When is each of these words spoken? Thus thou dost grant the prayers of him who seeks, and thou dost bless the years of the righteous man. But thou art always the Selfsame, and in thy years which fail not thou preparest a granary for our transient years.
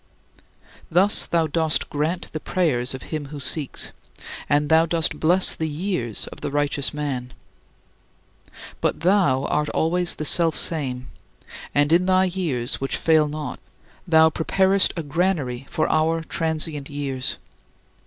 Thus 0.89 1.27
thou 1.27 1.45
dost 1.45 1.91
grant 1.91 2.33
the 2.33 2.39
prayers 2.39 2.95
of 2.95 3.03
him 3.13 3.25
who 3.27 3.39
seeks, 3.39 3.91
and 4.49 4.67
thou 4.67 4.87
dost 4.87 5.19
bless 5.19 5.53
the 5.55 5.69
years 5.69 6.25
of 6.29 6.41
the 6.41 6.49
righteous 6.49 6.91
man. 6.91 7.33
But 8.81 9.01
thou 9.01 9.43
art 9.45 9.69
always 9.69 10.15
the 10.15 10.25
Selfsame, 10.25 11.03
and 11.75 11.91
in 11.93 12.07
thy 12.07 12.23
years 12.23 12.81
which 12.81 12.97
fail 12.97 13.27
not 13.27 13.59
thou 14.07 14.31
preparest 14.31 14.91
a 14.97 15.03
granary 15.03 15.67
for 15.69 15.87
our 15.87 16.23
transient 16.23 16.89
years. 16.89 17.37